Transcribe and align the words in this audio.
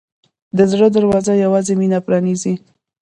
د 0.57 0.59
زړه 0.71 0.87
دروازه 0.95 1.33
یوازې 1.43 1.73
مینه 1.79 1.99
پرانیزي. 2.05 2.53